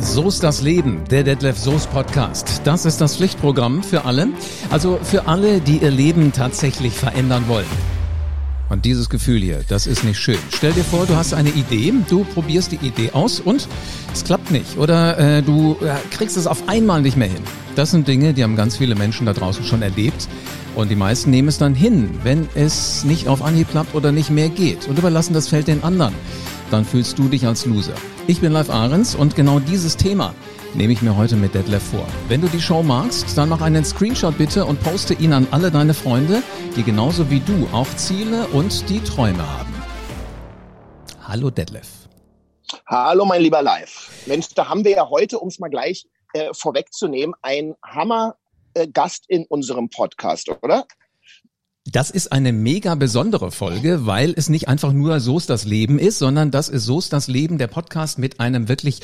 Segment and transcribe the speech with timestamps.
[0.00, 2.60] So ist das Leben, der Detlef Soos Podcast.
[2.62, 4.28] Das ist das Pflichtprogramm für alle.
[4.70, 7.66] Also für alle, die ihr Leben tatsächlich verändern wollen.
[8.68, 10.38] Und dieses Gefühl hier, das ist nicht schön.
[10.54, 13.66] Stell dir vor, du hast eine Idee, du probierst die Idee aus und
[14.14, 14.78] es klappt nicht.
[14.78, 17.42] Oder äh, du äh, kriegst es auf einmal nicht mehr hin.
[17.74, 20.28] Das sind Dinge, die haben ganz viele Menschen da draußen schon erlebt.
[20.76, 24.30] Und die meisten nehmen es dann hin, wenn es nicht auf Anhieb klappt oder nicht
[24.30, 26.14] mehr geht und überlassen das Feld den anderen.
[26.70, 27.94] Dann fühlst du dich als Loser.
[28.26, 30.34] Ich bin Live Ahrens und genau dieses Thema
[30.74, 32.06] nehme ich mir heute mit Detlef vor.
[32.28, 35.70] Wenn du die Show magst, dann mach einen Screenshot bitte und poste ihn an alle
[35.70, 36.42] deine Freunde,
[36.76, 39.74] die genauso wie du auch Ziele und die Träume haben.
[41.22, 41.88] Hallo Detlef.
[42.86, 44.10] Hallo mein lieber Live.
[44.26, 48.36] Mensch, da haben wir ja heute, um es mal gleich äh, vorwegzunehmen, ein Hammer
[48.74, 50.84] äh, Gast in unserem Podcast, oder?
[51.88, 56.00] Das ist eine mega besondere Folge, weil es nicht einfach nur So ist das Leben
[56.00, 59.02] ist, sondern das ist So ist das Leben, der Podcast mit einem wirklich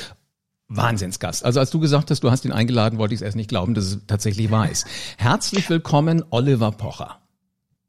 [0.66, 1.44] Wahnsinnsgast.
[1.44, 3.74] Also als du gesagt hast, du hast ihn eingeladen, wollte ich es erst nicht glauben,
[3.74, 4.88] dass es tatsächlich wahr ist.
[5.16, 7.20] Herzlich willkommen, Oliver Pocher.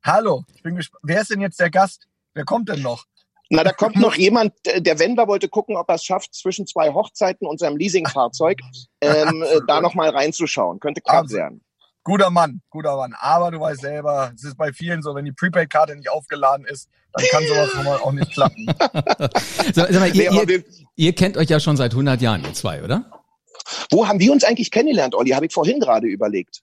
[0.03, 1.01] Hallo, ich bin gespannt.
[1.03, 2.07] Wer ist denn jetzt der Gast?
[2.35, 3.05] Wer kommt denn noch?
[3.49, 6.93] Na, da kommt noch jemand, der Wender wollte gucken, ob er es schafft, zwischen zwei
[6.93, 8.59] Hochzeiten und seinem Leasingfahrzeug
[9.01, 10.79] ähm, äh, da nochmal reinzuschauen.
[10.79, 11.61] Könnte knapp werden.
[12.03, 13.13] Guter Mann, guter Mann.
[13.17, 16.89] Aber du weißt selber, es ist bei vielen so, wenn die Prepaid-Karte nicht aufgeladen ist,
[17.13, 18.65] dann kann sowas schon mal auch nicht klappen.
[19.73, 20.63] so, sag mal, ihr, ihr,
[20.95, 23.09] ihr kennt euch ja schon seit 100 Jahren, ihr zwei, oder?
[23.91, 25.31] Wo haben wir uns eigentlich kennengelernt, Olli?
[25.31, 26.61] Habe ich vorhin gerade überlegt.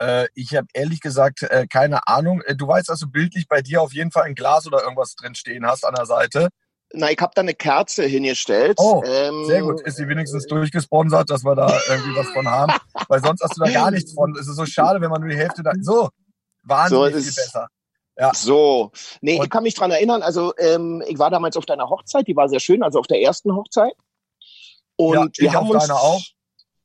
[0.00, 2.40] Äh, ich habe ehrlich gesagt äh, keine Ahnung.
[2.42, 5.14] Äh, du weißt, dass du bildlich bei dir auf jeden Fall ein Glas oder irgendwas
[5.14, 6.48] drin stehen hast an der Seite.
[6.92, 8.76] Na, ich habe da eine Kerze hingestellt.
[8.80, 9.80] Oh, ähm, sehr gut.
[9.82, 12.72] Ist sie wenigstens durchgesponsert, dass wir da irgendwie was von haben?
[13.08, 14.34] Weil sonst hast du da gar nichts von.
[14.36, 15.72] Es ist so schade, wenn man nur die Hälfte da.
[15.80, 16.08] So,
[16.64, 17.68] wahnsinnig so viel besser.
[18.18, 18.32] Ja.
[18.34, 18.90] So,
[19.22, 20.22] nee, Und ich kann mich dran erinnern.
[20.22, 23.22] Also ähm, ich war damals auf deiner Hochzeit, die war sehr schön, also auf der
[23.22, 23.94] ersten Hochzeit.
[24.96, 26.20] Und ja, wir haben uns auch.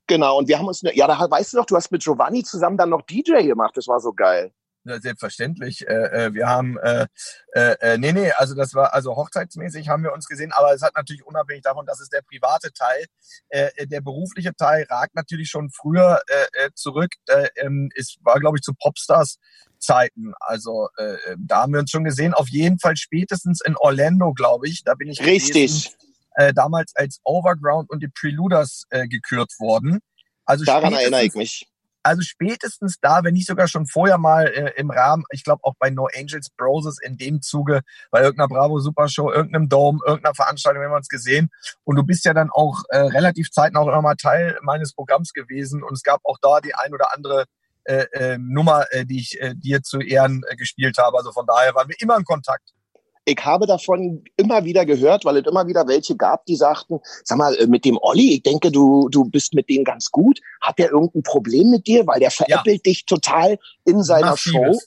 [0.07, 2.77] Genau, und wir haben uns, ja, da weißt du doch, du hast mit Giovanni zusammen
[2.77, 3.75] dann noch DJ gemacht.
[3.75, 4.53] Das war so geil.
[4.85, 5.87] Selbstverständlich.
[5.87, 7.07] Äh, äh, wir haben, äh,
[7.53, 10.83] äh, äh, nee, nee, also das war, also hochzeitsmäßig haben wir uns gesehen, aber es
[10.83, 13.05] hat natürlich unabhängig davon, dass es der private Teil,
[13.49, 17.11] äh, äh der berufliche Teil ragt natürlich schon früher äh, äh zurück.
[17.27, 19.39] Äh, ähm, es war, glaube ich, zu Popstars
[19.79, 20.33] Zeiten.
[20.39, 22.33] Also äh, da haben wir uns schon gesehen.
[22.33, 24.83] Auf jeden Fall spätestens in Orlando, glaube ich.
[24.83, 25.95] Da bin ich richtig gewesen,
[26.35, 29.99] äh, damals als Overground und die Preluders äh, gekürt worden.
[30.45, 31.67] Also daran erinnere ich mich
[32.05, 35.73] also spätestens da, wenn nicht sogar schon vorher mal äh, im Rahmen, ich glaube auch
[35.79, 40.35] bei No Angels Broses in dem Zuge, bei irgendeiner Bravo Super Show, irgendeinem Dome, irgendeiner
[40.35, 41.49] Veranstaltung, wenn wir uns gesehen.
[41.83, 45.33] Und du bist ja dann auch äh, relativ zeitnah auch immer mal Teil meines Programms
[45.33, 45.81] gewesen.
[45.81, 47.45] Und es gab auch da die ein oder andere
[47.85, 51.17] äh, äh, Nummer, äh, die ich äh, dir zu Ehren äh, gespielt habe.
[51.17, 52.69] Also von daher waren wir immer in Kontakt
[53.25, 57.37] ich habe davon immer wieder gehört, weil es immer wieder welche gab, die sagten, sag
[57.37, 60.39] mal, äh, mit dem Olli, ich denke, du, du bist mit dem ganz gut.
[60.61, 62.05] Hat der irgendein Problem mit dir?
[62.05, 62.91] Weil der veräppelt ja.
[62.91, 64.53] dich total in seiner Massives.
[64.53, 64.79] Show.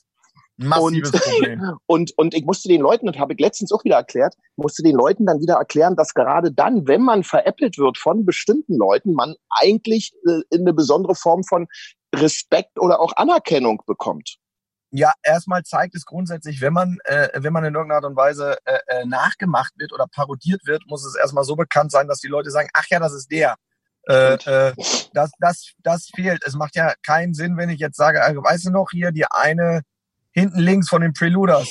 [0.56, 1.62] Massives und, Problem.
[1.87, 4.97] und, und ich musste den Leuten, und habe ich letztens auch wieder erklärt, musste den
[4.97, 9.34] Leuten dann wieder erklären, dass gerade dann, wenn man veräppelt wird von bestimmten Leuten, man
[9.50, 11.66] eigentlich äh, eine besondere Form von
[12.15, 14.38] Respekt oder auch Anerkennung bekommt
[14.91, 18.56] ja, erstmal zeigt es grundsätzlich, wenn man, äh, wenn man in irgendeiner Art und Weise
[18.65, 22.28] äh, äh, nachgemacht wird oder parodiert wird, muss es erstmal so bekannt sein, dass die
[22.28, 23.56] Leute sagen, ach ja, das ist der.
[24.09, 24.72] Äh, äh,
[25.12, 26.43] das, das, das fehlt.
[26.47, 29.27] Es macht ja keinen Sinn, wenn ich jetzt sage, also, weißt du noch hier, die
[29.27, 29.82] eine
[30.32, 31.69] hinten links von den Preluders.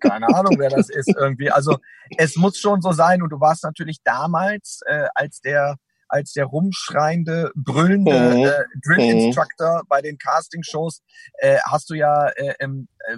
[0.00, 1.50] Keine Ahnung, wer das ist irgendwie.
[1.50, 1.78] Also
[2.18, 3.22] es muss schon so sein.
[3.22, 5.76] Und du warst natürlich damals, äh, als der
[6.14, 8.44] als der rumschreiende, brüllende mhm.
[8.44, 9.18] äh, Drill mhm.
[9.18, 11.02] Instructor bei den Casting-Shows
[11.38, 12.68] äh, hast du ja äh, äh,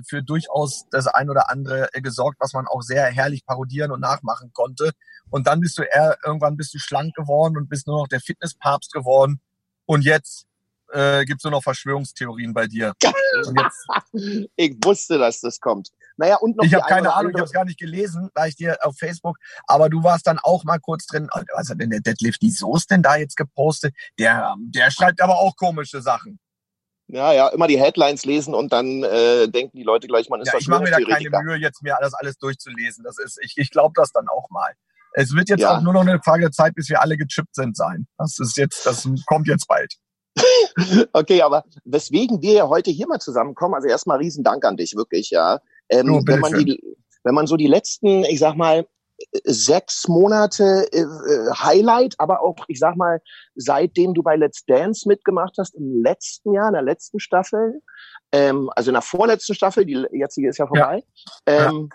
[0.08, 4.00] für durchaus das ein oder andere äh, gesorgt, was man auch sehr herrlich parodieren und
[4.00, 4.92] nachmachen konnte.
[5.28, 8.20] Und dann bist du eher, irgendwann bist du schlank geworden und bist nur noch der
[8.20, 9.40] Fitnesspapst geworden.
[9.84, 10.46] Und jetzt
[10.90, 12.94] äh, gibt es nur noch Verschwörungstheorien bei dir.
[14.56, 15.90] ich wusste, dass das kommt.
[16.16, 18.56] Naja, und noch ich habe keine Ahnung, ich habe es gar nicht gelesen, da ich
[18.56, 21.28] dir auf Facebook, aber du warst dann auch mal kurz drin.
[21.34, 23.94] Oh, was hat denn der Deadlift die Soße denn da jetzt gepostet?
[24.18, 26.38] Der, der schreibt aber auch komische Sachen.
[27.08, 30.52] Ja, ja, immer die Headlines lesen und dann äh, denken die Leute gleich, man ist
[30.52, 33.04] ja, Ich mache mir da keine Mühe, jetzt mir das alles durchzulesen.
[33.04, 34.72] Das ist, ich, ich glaube das dann auch mal.
[35.12, 35.76] Es wird jetzt ja.
[35.76, 38.06] auch nur noch eine Frage der Zeit, bis wir alle gechippt sind sein.
[38.18, 39.94] Das ist jetzt, das kommt jetzt bald.
[41.12, 44.94] okay, aber weswegen wir ja heute hier mal zusammenkommen, also erstmal riesen Dank an dich,
[44.96, 45.60] wirklich, ja.
[45.88, 46.80] Ähm, oh, wenn, man die,
[47.24, 48.86] wenn man so die letzten, ich sag mal,
[49.44, 51.04] sechs Monate äh,
[51.54, 53.20] Highlight, aber auch, ich sag mal,
[53.54, 57.80] seitdem du bei Let's Dance mitgemacht hast, im letzten Jahr, in der letzten Staffel,
[58.32, 61.02] ähm, also in der vorletzten Staffel, die jetzige ist ja vorbei,
[61.48, 61.68] ja.
[61.68, 61.88] Ähm,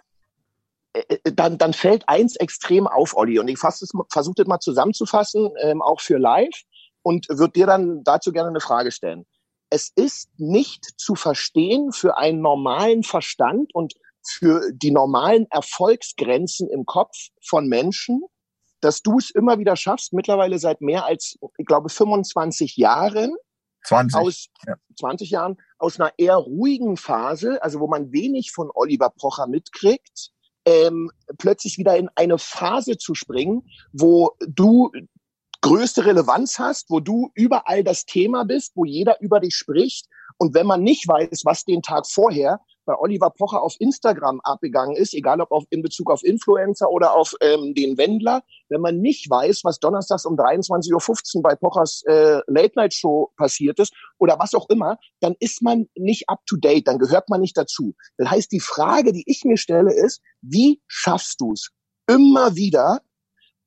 [0.95, 1.01] ja.
[1.09, 3.39] Äh, dann, dann fällt eins extrem auf, Olli.
[3.39, 6.49] Und ich versuche das mal zusammenzufassen, ähm, auch für live,
[7.03, 9.25] und würde dir dann dazu gerne eine Frage stellen.
[9.73, 16.85] Es ist nicht zu verstehen für einen normalen Verstand und für die normalen Erfolgsgrenzen im
[16.85, 18.21] Kopf von Menschen,
[18.81, 23.33] dass du es immer wieder schaffst, mittlerweile seit mehr als, ich glaube, 25 Jahren,
[23.85, 24.19] 20.
[24.19, 24.75] aus ja.
[24.99, 30.31] 20 Jahren, aus einer eher ruhigen Phase, also wo man wenig von Oliver Pocher mitkriegt,
[30.65, 33.63] ähm, plötzlich wieder in eine Phase zu springen,
[33.93, 34.91] wo du
[35.61, 40.07] größte Relevanz hast, wo du überall das Thema bist, wo jeder über dich spricht.
[40.37, 44.95] Und wenn man nicht weiß, was den Tag vorher bei Oliver Pocher auf Instagram abgegangen
[44.95, 48.97] ist, egal ob auf, in Bezug auf Influencer oder auf ähm, den Wendler, wenn man
[48.97, 54.55] nicht weiß, was donnerstags um 23.15 Uhr bei Pochers äh, Late-Night-Show passiert ist oder was
[54.55, 57.93] auch immer, dann ist man nicht up-to-date, dann gehört man nicht dazu.
[58.17, 61.69] Das heißt, die Frage, die ich mir stelle, ist, wie schaffst du es,
[62.07, 63.01] immer wieder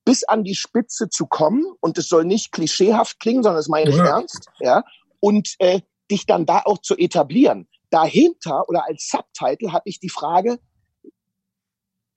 [0.05, 3.91] bis an die Spitze zu kommen, und es soll nicht klischeehaft klingen, sondern das meine
[3.91, 4.05] ich ja.
[4.05, 4.85] ernst, ja,
[5.21, 5.81] und äh,
[6.11, 10.59] dich dann da auch zu etablieren dahinter oder als Subtitle habe ich die Frage,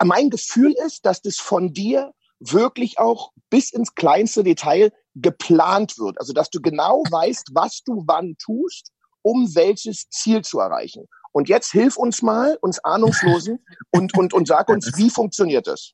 [0.04, 6.20] mein Gefühl ist, dass das von dir wirklich auch bis ins kleinste Detail geplant wird.
[6.20, 8.92] Also, dass du genau weißt, was du wann tust,
[9.22, 11.06] um welches Ziel zu erreichen.
[11.32, 15.94] Und jetzt hilf uns mal, uns Ahnungslosen, und, und, und sag uns, wie funktioniert das?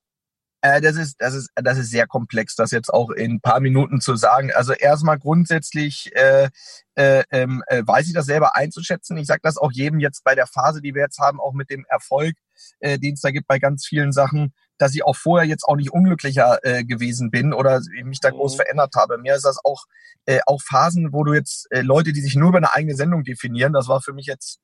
[0.64, 3.60] Äh, das ist, das ist, das ist sehr komplex, das jetzt auch in ein paar
[3.60, 4.50] Minuten zu sagen.
[4.54, 6.50] Also erstmal grundsätzlich äh,
[6.96, 9.18] äh, ähm, äh, weiß ich das selber einzuschätzen.
[9.18, 11.70] Ich sage das auch jedem jetzt bei der Phase, die wir jetzt haben, auch mit
[11.70, 12.38] dem Erfolg,
[12.80, 15.76] äh, den es da gibt bei ganz vielen Sachen, dass ich auch vorher jetzt auch
[15.76, 18.58] nicht unglücklicher äh, gewesen bin oder mich da groß mhm.
[18.58, 19.18] verändert habe.
[19.18, 19.86] Mir ist das auch
[20.26, 23.24] äh, auch Phasen, wo du jetzt äh, Leute, die sich nur über eine eigene Sendung
[23.24, 24.60] definieren, das war für mich jetzt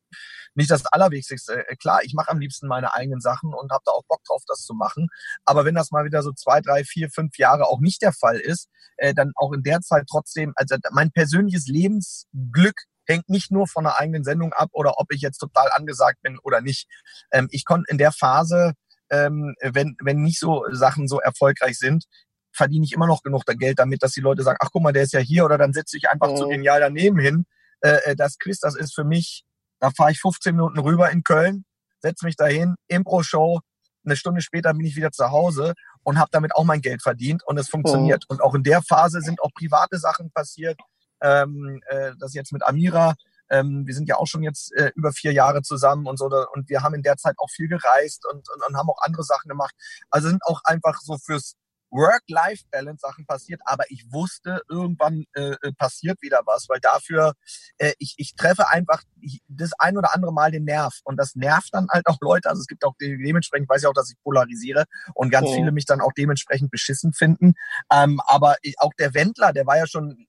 [0.56, 1.68] nicht das Allerwichtigste.
[1.68, 4.44] Äh, klar, ich mache am liebsten meine eigenen Sachen und habe da auch Bock drauf,
[4.48, 5.08] das zu machen.
[5.46, 8.38] Aber wenn das mal wieder so zwei, drei, vier, fünf Jahre auch nicht der Fall
[8.40, 12.76] ist, äh, dann auch in der Zeit trotzdem, also mein persönliches Lebensglück
[13.10, 16.40] hängt nicht nur von einer eigenen Sendung ab oder ob ich jetzt total angesagt bin
[16.40, 16.88] oder nicht.
[17.32, 18.74] Ähm, ich konnte in der Phase,
[19.10, 22.06] ähm, wenn, wenn nicht so Sachen so erfolgreich sind,
[22.52, 25.04] verdiene ich immer noch genug Geld damit, dass die Leute sagen, ach guck mal, der
[25.04, 26.38] ist ja hier oder dann setze ich einfach mhm.
[26.38, 27.46] so genial daneben hin.
[27.82, 29.46] Äh, äh, das Quiz, das ist für mich
[29.80, 31.66] da fahre ich 15 Minuten rüber in Köln,
[32.02, 33.60] setze mich dahin, Impro-Show,
[34.06, 35.74] eine Stunde später bin ich wieder zu Hause
[36.04, 38.26] und habe damit auch mein Geld verdient und es funktioniert.
[38.28, 38.34] Oh.
[38.34, 40.80] Und auch in der Phase sind auch private Sachen passiert.
[41.22, 43.16] Ähm, äh, das jetzt mit Amira.
[43.50, 46.70] Ähm, wir sind ja auch schon jetzt äh, über vier Jahre zusammen und so und
[46.70, 49.50] wir haben in der Zeit auch viel gereist und, und, und haben auch andere Sachen
[49.50, 49.74] gemacht.
[50.12, 51.56] Also sind auch einfach so fürs
[51.92, 57.34] Work-Life-Balance-Sachen passiert, aber ich wusste, irgendwann äh, äh, passiert wieder was, weil dafür,
[57.78, 59.02] äh, ich, ich treffe einfach
[59.48, 62.62] das ein oder andere Mal den Nerv und das nervt dann halt auch Leute, also
[62.62, 65.54] es gibt auch dementsprechend, ich weiß ja auch, dass ich polarisiere und ganz oh.
[65.54, 67.54] viele mich dann auch dementsprechend beschissen finden,
[67.92, 70.28] ähm, aber ich, auch der Wendler, der war ja schon,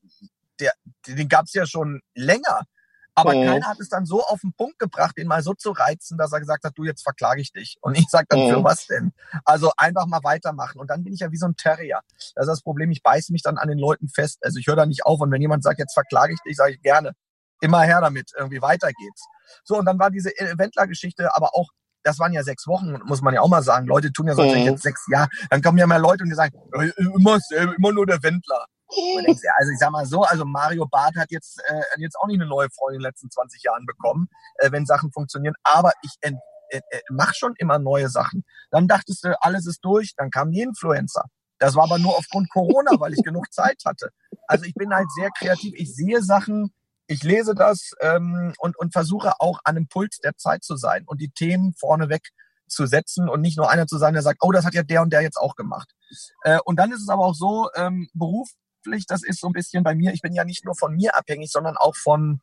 [0.61, 0.73] der,
[1.07, 2.63] den gab's ja schon länger,
[3.15, 3.45] aber mhm.
[3.45, 6.33] keiner hat es dann so auf den Punkt gebracht, ihn mal so zu reizen, dass
[6.33, 7.77] er gesagt hat, du, jetzt verklage ich dich.
[7.81, 8.51] Und ich sage dann, mhm.
[8.51, 9.13] für was denn?
[9.45, 10.81] Also einfach mal weitermachen.
[10.81, 12.01] Und dann bin ich ja wie so ein Terrier.
[12.35, 14.39] Das ist das Problem, ich beiße mich dann an den Leuten fest.
[14.43, 15.21] Also ich höre da nicht auf.
[15.21, 17.13] Und wenn jemand sagt, jetzt verklage ich dich, sage ich gerne.
[17.61, 19.27] Immer her damit, irgendwie weiter geht's.
[19.65, 21.69] So, und dann war diese Wendler-Geschichte aber auch
[22.03, 23.87] das waren ja sechs Wochen, muss man ja auch mal sagen.
[23.87, 24.63] Leute tun ja sonst mhm.
[24.63, 25.29] jetzt sechs Jahre.
[25.51, 26.59] Dann kommen ja mehr Leute und die sagen,
[26.97, 27.39] immer,
[27.77, 28.65] immer nur der Wendler.
[29.59, 32.49] Also ich sag mal so, also Mario Barth hat jetzt, äh, jetzt auch nicht eine
[32.49, 35.55] neue Freundin in den letzten 20 Jahren bekommen, äh, wenn Sachen funktionieren.
[35.63, 36.33] Aber ich äh,
[36.71, 38.45] äh, mach schon immer neue Sachen.
[38.71, 41.25] Dann dachtest du, alles ist durch, dann kamen die Influencer.
[41.59, 44.11] Das war aber nur aufgrund Corona, weil ich genug Zeit hatte.
[44.47, 45.75] Also ich bin halt sehr kreativ.
[45.77, 46.73] Ich sehe Sachen,
[47.07, 51.05] ich lese das ähm, und, und versuche auch an dem Puls der Zeit zu sein
[51.07, 52.23] und die Themen vorneweg
[52.69, 55.03] zu setzen und nicht nur einer zu sein, der sagt, oh, das hat ja der
[55.03, 55.91] und der jetzt auch gemacht.
[56.45, 58.49] Äh, und dann ist es aber auch so, ähm, Beruf
[58.83, 61.17] beruflich, das ist so ein bisschen bei mir, ich bin ja nicht nur von mir
[61.17, 62.41] abhängig, sondern auch von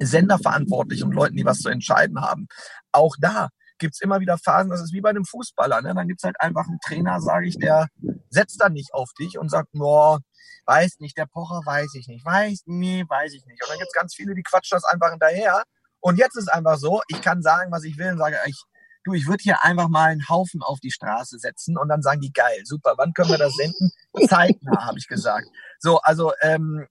[0.00, 2.46] Senderverantwortlichen und Leuten, die was zu entscheiden haben.
[2.92, 5.82] Auch da gibt's immer wieder Phasen, das ist wie bei einem Fußballer.
[5.82, 5.94] Ne?
[5.94, 7.88] Dann gibt's halt einfach einen Trainer, sage ich, der
[8.30, 10.20] setzt dann nicht auf dich und sagt, boah,
[10.66, 13.62] weiß nicht, der Pocher weiß ich nicht, weiß, nee, weiß ich nicht.
[13.62, 15.62] Und dann gibt's ganz viele, die quatschen das einfach hinterher.
[16.00, 18.60] Und jetzt ist einfach so, ich kann sagen, was ich will und sage, ich
[19.04, 22.20] du, ich würde hier einfach mal einen Haufen auf die Straße setzen und dann sagen
[22.20, 23.90] die, geil, super, wann können wir das senden?
[24.28, 25.46] Zeitnah, habe ich gesagt.
[25.78, 26.86] So, also ähm,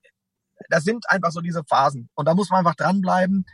[0.70, 2.10] das sind einfach so diese Phasen.
[2.14, 3.46] Und da muss man einfach dranbleiben.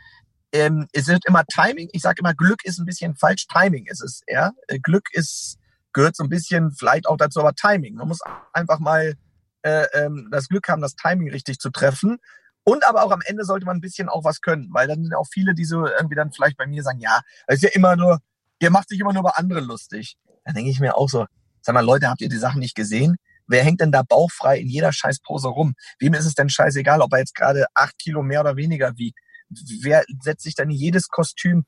[0.52, 1.88] Ähm, es wird immer Timing.
[1.92, 3.46] Ich sage immer, Glück ist ein bisschen falsch.
[3.46, 4.52] Timing ist es eher.
[4.66, 5.58] Äh, Glück ist,
[5.92, 7.94] gehört so ein bisschen vielleicht auch dazu, aber Timing.
[7.94, 8.20] Man muss
[8.52, 9.14] einfach mal
[9.62, 12.18] äh, ähm, das Glück haben, das Timing richtig zu treffen.
[12.64, 15.14] Und aber auch am Ende sollte man ein bisschen auch was können, weil dann sind
[15.14, 17.96] auch viele, die so irgendwie dann vielleicht bei mir sagen, ja, das ist ja immer
[17.96, 18.20] nur,
[18.60, 20.16] ihr macht sich immer nur über andere lustig.
[20.44, 21.26] Dann denke ich mir auch so,
[21.60, 23.16] sag mal, Leute, habt ihr die Sachen nicht gesehen?
[23.46, 25.74] Wer hängt denn da bauchfrei in jeder Scheißpose rum?
[25.98, 29.18] Wem ist es denn scheißegal, ob er jetzt gerade acht Kilo mehr oder weniger wiegt?
[29.82, 31.64] Wer setzt sich dann jedes Kostüm?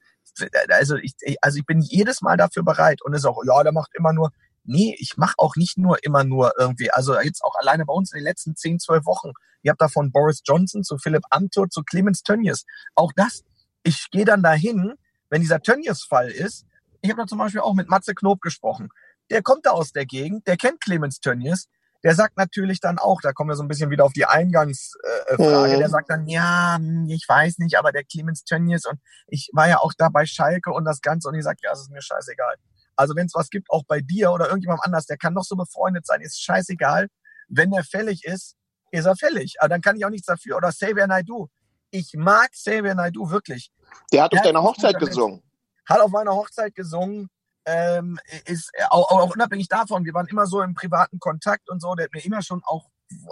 [0.68, 3.90] Also ich, also ich bin jedes Mal dafür bereit und ist auch, ja, der macht
[3.94, 4.30] immer nur,
[4.64, 8.12] nee, ich mache auch nicht nur immer nur irgendwie, also jetzt auch alleine bei uns
[8.12, 9.32] in den letzten zehn, zwölf Wochen.
[9.62, 12.64] Ihr habt da von Boris Johnson zu Philipp Amthor zu Clemens Tönnies.
[12.94, 13.42] Auch das,
[13.82, 14.94] ich gehe dann dahin,
[15.30, 16.66] wenn dieser Tönnies-Fall ist.
[17.02, 18.90] Ich habe da zum Beispiel auch mit Matze Knob gesprochen
[19.30, 21.68] der kommt da aus der Gegend, der kennt Clemens Tönnies,
[22.02, 25.72] der sagt natürlich dann auch, da kommen wir so ein bisschen wieder auf die Eingangsfrage,
[25.72, 25.78] äh, mhm.
[25.78, 29.68] der sagt dann, ja, hm, ich weiß nicht, aber der Clemens Tönnies und ich war
[29.68, 32.02] ja auch da bei Schalke und das Ganze und ich sage, ja, es ist mir
[32.02, 32.56] scheißegal.
[32.96, 35.56] Also wenn es was gibt, auch bei dir oder irgendjemand anders, der kann doch so
[35.56, 37.08] befreundet sein, ist scheißegal.
[37.48, 38.56] Wenn er fällig ist,
[38.90, 39.56] ist er fällig.
[39.60, 40.56] Aber dann kann ich auch nichts dafür.
[40.56, 41.48] Oder Xavier Naidu.
[41.90, 43.70] Ich mag Xavier Naidu wirklich.
[44.12, 45.42] Der hat auf deiner Hochzeit gesungen.
[45.90, 47.28] Hat auf meiner Hochzeit gesungen
[47.66, 51.80] ähm, ist äh, auch, auch unabhängig davon, wir waren immer so im privaten Kontakt und
[51.80, 52.88] so, der hat mir immer schon auch,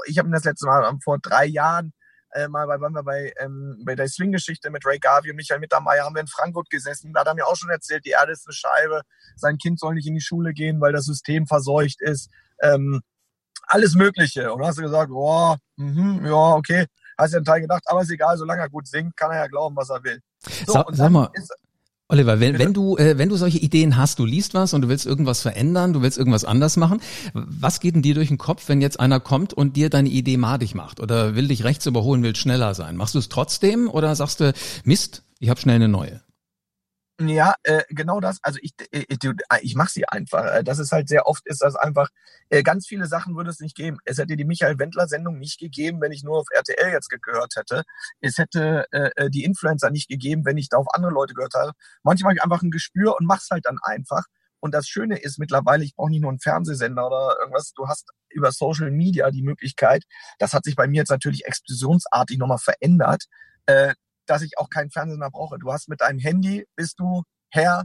[0.06, 1.92] ich habe ihn das letzte Mal ähm, vor drei Jahren
[2.32, 5.60] äh, mal bei, waren wir bei, ähm, bei der Swing-Geschichte mit Ray Garvey und Michael
[5.60, 7.12] Mittermeier haben wir in Frankfurt gesessen.
[7.12, 9.02] Da hat er mir auch schon erzählt, die Erde ist eine Scheibe,
[9.36, 12.28] sein Kind soll nicht in die Schule gehen, weil das System verseucht ist.
[12.60, 13.00] Ähm,
[13.62, 14.52] alles Mögliche.
[14.52, 16.86] Und dann hast du gesagt, boah, mh, ja, okay,
[17.16, 19.46] hast ja einen Teil gedacht, aber ist egal, solange er gut singt, kann er ja
[19.46, 20.20] glauben, was er will.
[20.66, 21.52] So, Sa sag mal, ist,
[22.10, 24.88] Oliver, wenn, wenn du äh, wenn du solche Ideen hast, du liest was und du
[24.88, 27.02] willst irgendwas verändern, du willst irgendwas anders machen,
[27.34, 30.38] was geht denn dir durch den Kopf, wenn jetzt einer kommt und dir deine Idee
[30.38, 32.96] madig macht oder will dich rechts überholen, will schneller sein?
[32.96, 36.22] Machst du es trotzdem oder sagst du Mist, ich habe schnell eine neue?
[37.20, 38.38] Ja, äh, genau das.
[38.42, 39.18] Also ich, äh, ich,
[39.62, 40.44] ich mache sie einfach.
[40.44, 42.10] Äh, das ist halt sehr oft, ist das einfach,
[42.48, 43.98] äh, ganz viele Sachen würde es nicht geben.
[44.04, 47.82] Es hätte die Michael Wendler-Sendung nicht gegeben, wenn ich nur auf RTL jetzt gehört hätte.
[48.20, 51.54] Es hätte äh, äh, die Influencer nicht gegeben, wenn ich da auf andere Leute gehört
[51.54, 51.72] habe.
[52.04, 54.24] Manchmal habe ich einfach ein Gespür und mach's halt dann einfach.
[54.60, 58.10] Und das Schöne ist mittlerweile, ich brauche nicht nur einen Fernsehsender oder irgendwas, du hast
[58.28, 60.04] über Social Media die Möglichkeit,
[60.38, 63.24] das hat sich bei mir jetzt natürlich explosionsartig nochmal verändert,
[63.66, 63.94] äh,
[64.28, 65.58] dass ich auch keinen Fernseher mehr brauche.
[65.58, 67.84] Du hast mit deinem Handy, bist du Herr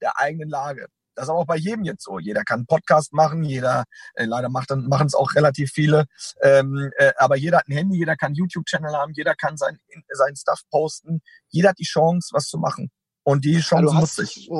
[0.00, 0.86] der eigenen Lage.
[1.14, 2.18] Das ist aber auch bei jedem jetzt so.
[2.18, 6.06] Jeder kann einen Podcast machen, jeder, äh, leider macht dann, machen es auch relativ viele,
[6.40, 9.78] ähm, äh, aber jeder hat ein Handy, jeder kann YouTube-Channel haben, jeder kann sein,
[10.08, 12.90] sein Stuff posten, jeder hat die Chance, was zu machen.
[13.22, 14.50] Und die Chance ja, nutze ich.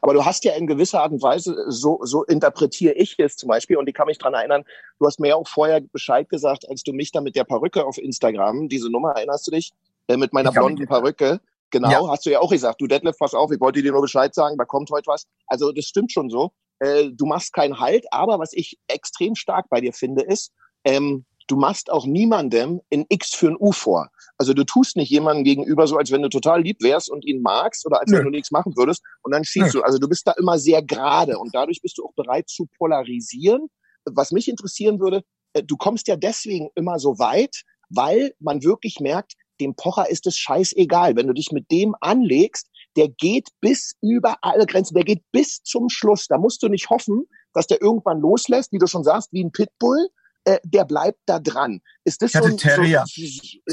[0.00, 3.48] Aber du hast ja in gewisser Art und Weise, so, so interpretiere ich es zum
[3.48, 4.64] Beispiel, und ich kann mich dran erinnern,
[4.98, 7.84] du hast mir ja auch vorher Bescheid gesagt, als du mich da mit der Perücke
[7.84, 9.72] auf Instagram, diese Nummer, erinnerst du dich?
[10.08, 11.40] Äh, mit meiner blonden Perücke.
[11.70, 12.08] Genau, ja.
[12.08, 12.80] hast du ja auch gesagt.
[12.80, 15.26] Du Detlef, pass auf, ich wollte dir nur Bescheid sagen, da kommt heute was.
[15.46, 16.52] Also das stimmt schon so.
[16.78, 20.52] Äh, du machst keinen Halt, aber was ich extrem stark bei dir finde, ist,
[20.84, 24.10] ähm, du machst auch niemandem in X für ein U vor.
[24.38, 27.40] Also du tust nicht jemandem gegenüber so, als wenn du total lieb wärst und ihn
[27.42, 28.18] magst oder als Nö.
[28.18, 29.80] wenn du nichts machen würdest und dann schießt Nö.
[29.80, 29.82] du.
[29.82, 33.68] Also du bist da immer sehr gerade und dadurch bist du auch bereit zu polarisieren.
[34.04, 35.22] Was mich interessieren würde,
[35.54, 40.26] äh, du kommst ja deswegen immer so weit, weil man wirklich merkt, dem Pocher ist
[40.26, 41.16] es scheißegal.
[41.16, 45.62] Wenn du dich mit dem anlegst, der geht bis über alle Grenzen, der geht bis
[45.62, 46.26] zum Schluss.
[46.28, 49.52] Da musst du nicht hoffen, dass der irgendwann loslässt, wie du schon sagst, wie ein
[49.52, 50.08] Pitbull.
[50.44, 51.80] Äh, der bleibt da dran.
[52.04, 53.04] Ist das ich hatte so, Terrier.
[53.06, 53.22] So,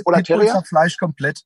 [0.06, 0.64] oder Pitbull Terrier?
[0.66, 1.44] Fleisch komplett.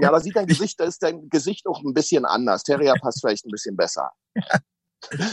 [0.00, 2.62] Ja, aber sieht dein Gesicht, da ist dein Gesicht auch ein bisschen anders.
[2.62, 4.10] Terrier passt vielleicht ein bisschen besser.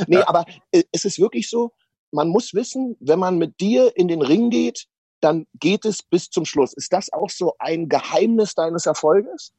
[0.07, 1.71] Nee, aber äh, es ist wirklich so,
[2.11, 4.87] man muss wissen, wenn man mit dir in den Ring geht,
[5.21, 6.73] dann geht es bis zum Schluss.
[6.73, 9.53] Ist das auch so ein Geheimnis deines Erfolges?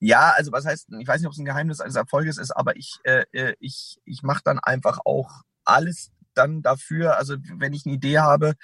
[0.00, 2.76] Ja, also was heißt, ich weiß nicht, ob es ein Geheimnis eines Erfolges ist, aber
[2.76, 5.30] ich, äh, äh ich, ich mache dann einfach auch
[5.64, 8.54] alles dann dafür, also wenn ich eine Idee habe,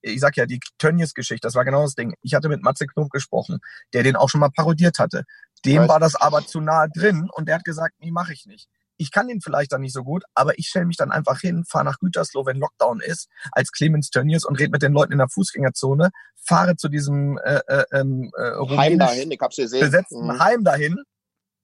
[0.00, 2.14] ich sag ja, die Tönnies-Geschichte, das war genau das Ding.
[2.22, 3.58] Ich hatte mit Matze Knob gesprochen,
[3.92, 5.24] der den auch schon mal parodiert hatte.
[5.64, 8.68] Dem war das aber zu nahe drin und der hat gesagt, nee, mache ich nicht
[8.96, 11.64] ich kann den vielleicht dann nicht so gut, aber ich stelle mich dann einfach hin,
[11.64, 15.18] fahre nach Gütersloh, wenn Lockdown ist, als Clemens Tönnies und rede mit den Leuten in
[15.18, 16.10] der Fußgängerzone,
[16.46, 19.80] fahre zu diesem äh, äh, ähm, äh, Heim dahin, ich hab's gesehen.
[19.80, 20.38] besetzten mhm.
[20.38, 21.02] Heim dahin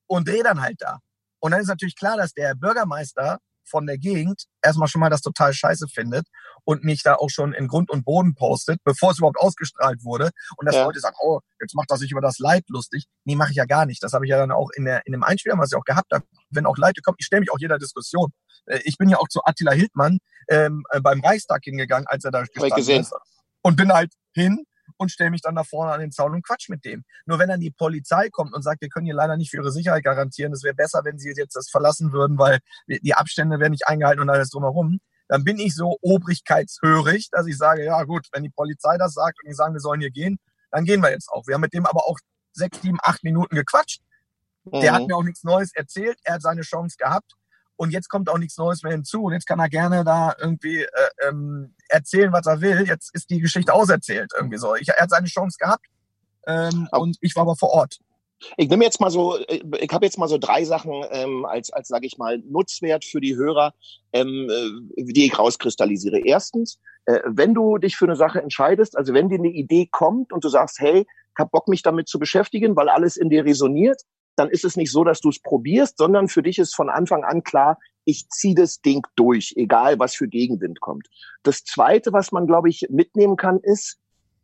[0.07, 0.99] und drehe dann halt da.
[1.41, 5.21] Und dann ist natürlich klar, dass der Bürgermeister von der Gegend erstmal schon mal das
[5.21, 6.27] total scheiße findet
[6.65, 10.31] und mich da auch schon in Grund und Boden postet, bevor es überhaupt ausgestrahlt wurde.
[10.57, 10.85] Und dass ja.
[10.85, 13.07] Leute sagen, oh, jetzt macht er sich über das Leid lustig.
[13.25, 14.03] Nee, mache ich ja gar nicht.
[14.03, 16.13] Das habe ich ja dann auch in, der, in dem Einspieler, was ich auch gehabt
[16.13, 18.33] habe, wenn auch Leute kommen, ich stelle mich auch jeder Diskussion.
[18.67, 22.31] Äh, ich bin ja auch zu Attila Hildmann ähm, äh, beim Reichstag hingegangen, als er
[22.31, 23.15] da gestanden ist.
[23.63, 24.65] Und bin halt hin
[24.97, 27.05] und stelle mich dann da vorne an den Zaun und quatsch mit dem.
[27.27, 29.73] Nur wenn dann die Polizei kommt und sagt, wir können hier leider nicht für ihre
[29.73, 33.73] Sicherheit garantieren, es wäre besser, wenn sie jetzt das verlassen würden, weil die Abstände werden
[33.73, 38.27] nicht eingehalten und alles drumherum, dann bin ich so obrigkeitshörig, dass ich sage, ja gut,
[38.33, 40.39] wenn die Polizei das sagt und die sagen, wir sollen hier gehen,
[40.71, 41.47] dann gehen wir jetzt auch.
[41.47, 42.19] Wir haben mit dem aber auch
[42.53, 44.03] sechs, sieben, acht Minuten gequatscht.
[44.65, 45.07] Der hat mhm.
[45.09, 46.19] mir auch nichts Neues erzählt.
[46.23, 47.33] Er hat seine Chance gehabt.
[47.83, 50.83] Und jetzt kommt auch nichts Neues mehr hinzu und jetzt kann er gerne da irgendwie
[50.83, 52.87] äh, ähm, erzählen, was er will.
[52.87, 54.77] Jetzt ist die Geschichte auserzählt irgendwie so.
[54.77, 55.85] Ich, er hat seine Chance gehabt
[56.47, 57.99] ähm, und ich war aber vor Ort.
[58.57, 61.73] Ich nehme jetzt mal so, äh, ich habe jetzt mal so drei Sachen ähm, als,
[61.73, 63.75] als sage ich mal, Nutzwert für die Hörer,
[64.13, 66.21] ähm, äh, die ich rauskristallisiere.
[66.21, 70.33] Erstens, äh, wenn du dich für eine Sache entscheidest, also wenn dir eine Idee kommt
[70.33, 73.45] und du sagst, hey, ich hab Bock, mich damit zu beschäftigen, weil alles in dir
[73.45, 74.03] resoniert,
[74.37, 77.25] dann ist es nicht so, dass du es probierst, sondern für dich ist von Anfang
[77.25, 81.09] an klar, ich ziehe das Ding durch, egal was für Gegenwind kommt.
[81.43, 83.99] Das Zweite, was man, glaube ich, mitnehmen kann, ist,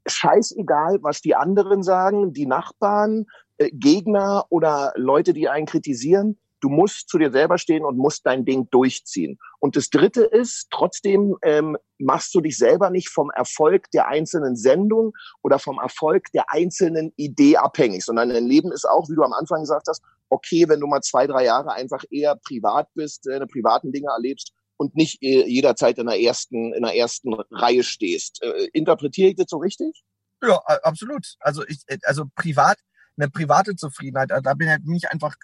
[0.07, 3.27] scheißegal, was die anderen sagen, die Nachbarn,
[3.59, 6.39] äh, Gegner oder Leute, die einen kritisieren.
[6.61, 9.39] Du musst zu dir selber stehen und musst dein Ding durchziehen.
[9.61, 14.57] Und das Dritte ist, trotzdem ähm, machst du dich selber nicht vom Erfolg der einzelnen
[14.57, 15.13] Sendung
[15.43, 19.33] oder vom Erfolg der einzelnen Idee abhängig, sondern dein Leben ist auch, wie du am
[19.33, 23.47] Anfang gesagt hast, okay, wenn du mal zwei, drei Jahre einfach eher privat bist, äh,
[23.47, 28.43] privaten Dinge erlebst und nicht äh, jederzeit in der ersten, in der ersten Reihe stehst.
[28.43, 30.05] Äh, interpretiere ich das so richtig?
[30.43, 31.37] Ja, absolut.
[31.41, 32.79] Also ich, äh, also privat
[33.17, 34.31] eine private Zufriedenheit.
[34.31, 35.35] Da bin ich einfach,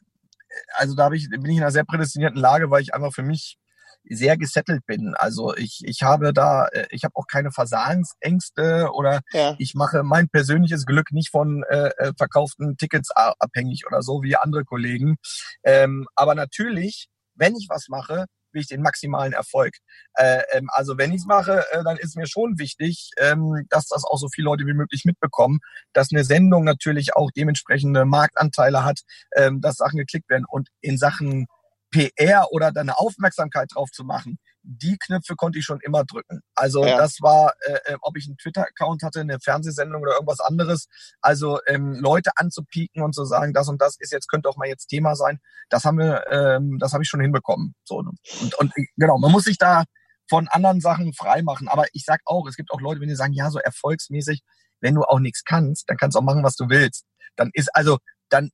[0.74, 3.58] also da ich, bin ich in einer sehr prädestinierten Lage, weil ich einfach für mich
[4.08, 5.14] sehr gesettelt bin.
[5.16, 9.54] Also ich, ich habe da, ich habe auch keine Versagensängste oder ja.
[9.58, 14.36] ich mache mein persönliches Glück nicht von äh, äh verkauften Tickets abhängig oder so wie
[14.36, 15.16] andere Kollegen.
[15.62, 19.74] Ähm, aber natürlich, wenn ich was mache, will den maximalen Erfolg.
[20.14, 23.86] Äh, ähm, also wenn ich es mache, äh, dann ist mir schon wichtig, ähm, dass
[23.86, 25.60] das auch so viele Leute wie möglich mitbekommen,
[25.92, 29.00] dass eine Sendung natürlich auch dementsprechende Marktanteile hat,
[29.36, 31.46] ähm, dass Sachen geklickt werden und in Sachen
[31.94, 36.40] PR oder deine Aufmerksamkeit drauf zu machen, die Knöpfe konnte ich schon immer drücken.
[36.56, 36.96] Also ja.
[36.96, 40.88] das war, äh, äh, ob ich einen Twitter-Account hatte, eine Fernsehsendung oder irgendwas anderes.
[41.20, 44.66] Also ähm, Leute anzupieken und zu sagen, das und das ist jetzt könnte auch mal
[44.66, 45.38] jetzt Thema sein.
[45.68, 47.76] Das haben wir, ähm, das habe ich schon hinbekommen.
[47.84, 49.84] So und, und genau, man muss sich da
[50.28, 51.68] von anderen Sachen frei machen.
[51.68, 54.42] Aber ich sag auch, es gibt auch Leute, wenn die sagen, ja, so erfolgsmäßig,
[54.80, 57.04] wenn du auch nichts kannst, dann kannst du auch machen, was du willst.
[57.36, 57.98] Dann ist also
[58.30, 58.50] dann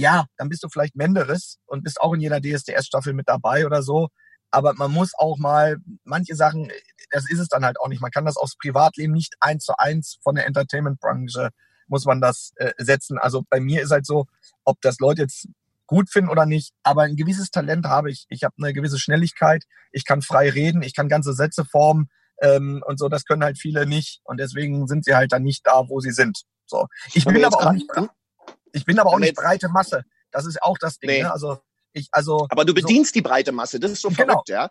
[0.00, 3.82] ja, dann bist du vielleicht Menderes und bist auch in jeder DSDS-Staffel mit dabei oder
[3.82, 4.08] so.
[4.50, 6.72] Aber man muss auch mal, manche Sachen,
[7.10, 8.02] das ist es dann halt auch nicht.
[8.02, 11.50] Man kann das aufs Privatleben nicht eins zu eins von der Entertainment-Branche
[11.90, 13.18] muss man das äh, setzen.
[13.18, 14.26] Also bei mir ist halt so,
[14.64, 15.48] ob das Leute jetzt
[15.86, 18.26] gut finden oder nicht, aber ein gewisses Talent habe ich.
[18.28, 22.08] Ich habe eine gewisse Schnelligkeit, ich kann frei reden, ich kann ganze Sätze formen
[22.40, 23.08] ähm, und so.
[23.08, 26.12] Das können halt viele nicht und deswegen sind sie halt dann nicht da, wo sie
[26.12, 26.42] sind.
[26.64, 27.90] So, ich bin aber auch nicht,
[28.72, 30.04] ich bin aber auch nicht breite Masse.
[30.30, 31.10] Das ist auch das Ding.
[31.10, 31.22] Nee.
[31.22, 31.32] Ne?
[31.32, 31.58] Also
[31.92, 32.46] ich, also.
[32.50, 33.80] Aber du bedienst so, die breite Masse.
[33.80, 34.32] Das ist so genau.
[34.32, 34.68] verrückt, ja.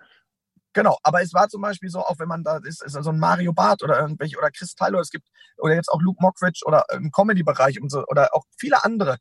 [0.73, 3.17] Genau, aber es war zum Beispiel so, auch wenn man da ist, ist so ein
[3.17, 6.85] Mario Barth oder irgendwelche oder Chris Tyler, es gibt oder jetzt auch Luke Mockridge oder
[6.91, 9.17] im Comedy-Bereich und so oder auch viele andere,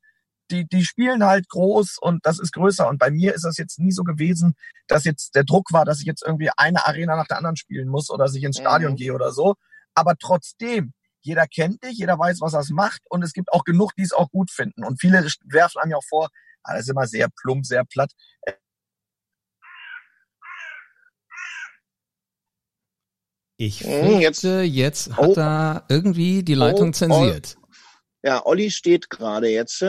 [0.50, 2.86] die die spielen halt groß und das ist größer.
[2.86, 4.54] Und bei mir ist das jetzt nie so gewesen,
[4.88, 7.88] dass jetzt der Druck war, dass ich jetzt irgendwie eine Arena nach der anderen spielen
[7.88, 8.96] muss oder dass ich ins Stadion mhm.
[8.96, 9.54] gehe oder so.
[9.94, 10.92] Aber trotzdem
[11.28, 14.12] jeder kennt dich, jeder weiß, was das macht und es gibt auch genug, die es
[14.12, 14.82] auch gut finden.
[14.82, 16.30] Und viele werfen einem ja auch vor,
[16.62, 18.10] ah, das ist immer sehr plump, sehr platt.
[23.58, 27.58] Ich hm, finde, jetzt, jetzt hat oh, er irgendwie die Leitung oh, zensiert.
[27.60, 27.66] Oh.
[28.22, 29.84] Ja, Olli steht gerade jetzt.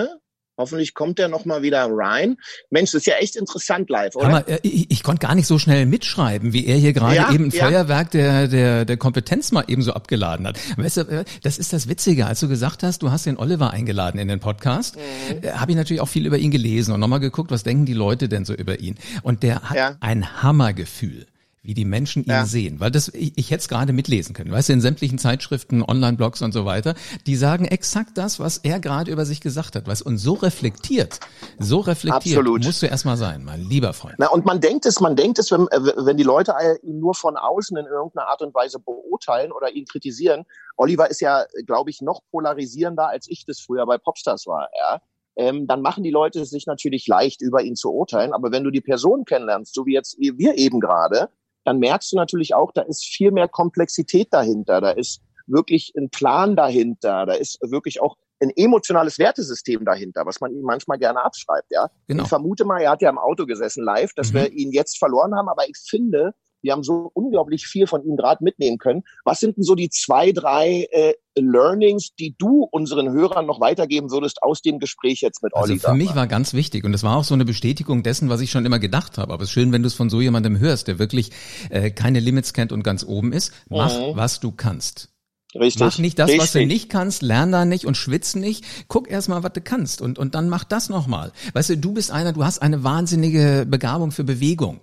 [0.60, 2.36] Hoffentlich kommt er noch mal wieder rein.
[2.70, 4.28] Mensch, das ist ja echt interessant live, oder?
[4.28, 7.32] Mal, äh, ich, ich konnte gar nicht so schnell mitschreiben, wie er hier gerade ja,
[7.32, 7.64] eben ein ja.
[7.64, 10.60] Feuerwerk der, der, der Kompetenz mal eben so abgeladen hat.
[10.76, 12.26] Weißt du, äh, das ist das Witzige.
[12.26, 15.44] Als du gesagt hast, du hast den Oliver eingeladen in den Podcast, mhm.
[15.44, 17.94] Äh, habe ich natürlich auch viel über ihn gelesen und nochmal geguckt, was denken die
[17.94, 18.98] Leute denn so über ihn.
[19.24, 19.96] Und der hat ja.
[20.02, 21.26] ein Hammergefühl
[21.62, 22.46] wie die Menschen ihn ja.
[22.46, 22.80] sehen.
[22.80, 24.52] Weil das, ich, ich hätte es gerade mitlesen können.
[24.52, 26.96] Weißt du, in sämtlichen Zeitschriften, Online-Blogs und so weiter,
[27.28, 29.88] die sagen exakt das, was er gerade über sich gesagt hat.
[29.88, 31.20] Weißt, und so reflektiert,
[31.58, 32.64] so reflektiert Absolut.
[32.64, 34.16] musst du erstmal sein, mein lieber Freund.
[34.18, 37.14] Na, und man denkt es, man denkt es, wenn, äh, wenn die Leute ihn nur
[37.14, 40.46] von außen in irgendeiner Art und Weise beurteilen oder ihn kritisieren.
[40.78, 44.70] Oliver ist ja, glaube ich, noch polarisierender, als ich das früher bei Popstars war.
[44.80, 45.02] Ja?
[45.40, 48.34] ähm, dann machen die Leute es sich natürlich leicht, über ihn zu urteilen.
[48.34, 51.30] Aber wenn du die Person kennenlernst, so wie jetzt wir eben gerade,
[51.70, 56.10] dann merkst du natürlich auch, da ist viel mehr Komplexität dahinter, da ist wirklich ein
[56.10, 61.24] Plan dahinter, da ist wirklich auch ein emotionales Wertesystem dahinter, was man ihm manchmal gerne
[61.24, 61.90] abschreibt, ja.
[62.08, 62.24] Genau.
[62.24, 64.38] Ich vermute mal, er hat ja im Auto gesessen live, dass mhm.
[64.38, 68.16] wir ihn jetzt verloren haben, aber ich finde, wir haben so unglaublich viel von ihm
[68.16, 69.04] gerade mitnehmen können.
[69.24, 74.12] Was sind denn so die zwei, drei äh, Learnings, die du unseren Hörern noch weitergeben
[74.12, 75.90] würdest aus dem Gespräch jetzt mit also Oliver?
[75.90, 78.52] Für mich war ganz wichtig und das war auch so eine Bestätigung dessen, was ich
[78.52, 79.34] schon immer gedacht habe.
[79.34, 81.32] Aber es ist schön, wenn du es von so jemandem hörst, der wirklich
[81.70, 83.54] äh, keine Limits kennt und ganz oben ist.
[83.70, 84.16] Mach, mhm.
[84.16, 85.10] was du kannst.
[85.56, 85.80] Richtig.
[85.80, 86.44] Mach nicht das, Richtig.
[86.44, 88.64] was du nicht kannst, lern da nicht und schwitz nicht.
[88.88, 91.32] Guck erst mal, was du kannst und, und dann mach das nochmal.
[91.54, 94.80] Weißt du, du bist einer, du hast eine wahnsinnige Begabung für Bewegung.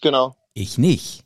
[0.00, 0.34] Genau.
[0.54, 1.24] Ich nicht.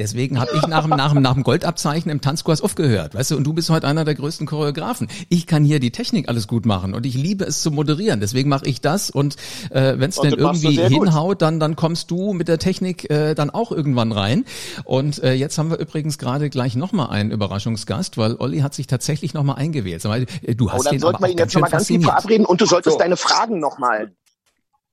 [0.00, 3.16] Deswegen habe ich nach, dem, nach, dem, nach dem Goldabzeichen im Tanzkurs aufgehört.
[3.16, 5.08] Weißt du, und du bist heute einer der größten Choreografen.
[5.28, 8.20] Ich kann hier die Technik alles gut machen und ich liebe es zu moderieren.
[8.20, 9.34] Deswegen mache ich das und
[9.70, 13.50] äh, wenn es denn irgendwie hinhaut, dann, dann kommst du mit der Technik äh, dann
[13.50, 14.44] auch irgendwann rein.
[14.84, 18.86] Und äh, jetzt haben wir übrigens gerade gleich nochmal einen Überraschungsgast, weil Olli hat sich
[18.86, 20.04] tatsächlich nochmal eingewählt.
[20.04, 22.60] Äh, du hast oh, dann sollten wir ihn jetzt schon mal ganz viel verabreden und
[22.60, 22.98] du solltest so.
[23.00, 24.12] deine Fragen nochmal,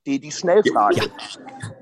[0.08, 0.98] die, die Schnellfragen.
[0.98, 1.75] Ja.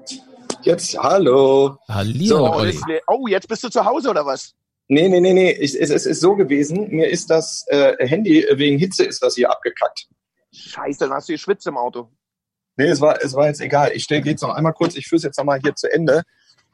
[0.63, 1.77] Jetzt, hallo.
[1.89, 4.55] Hallihallo, so, jetzt, oh, jetzt bist du zu Hause oder was?
[4.87, 5.51] Nee, nee, nee, nee.
[5.51, 9.35] Ich, es, es ist so gewesen, mir ist das äh, Handy, wegen Hitze ist das
[9.35, 10.07] hier abgekackt.
[10.53, 12.09] Scheiße, dann hast du geschwitzt im Auto.
[12.77, 13.91] Nee, es war, es war jetzt egal.
[13.93, 16.23] Ich stelle jetzt noch einmal kurz, ich führe es jetzt nochmal hier zu Ende.